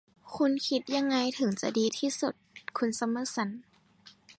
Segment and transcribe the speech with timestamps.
[0.35, 2.33] คุณคิดยังไงถึงจะดีที่สุด
[2.77, 3.49] คุณซัมเมอร์สัน